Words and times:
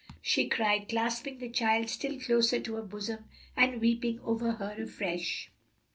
she 0.23 0.49
cried, 0.49 0.89
clasping 0.89 1.37
the 1.37 1.47
child 1.47 1.87
still 1.87 2.19
closer 2.19 2.59
to 2.59 2.73
her 2.73 2.81
bosom 2.81 3.25
and 3.55 3.79
weeping 3.81 4.19
over 4.21 4.53
her 4.53 4.73
afresh. 4.81 5.51